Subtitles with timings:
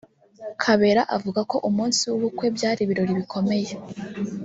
[0.61, 3.71] Kabera avuga ko umunsi w’ubukwe byari ibirori bikomeye